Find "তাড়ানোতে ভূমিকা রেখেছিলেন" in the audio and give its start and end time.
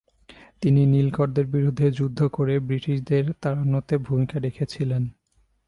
3.41-5.03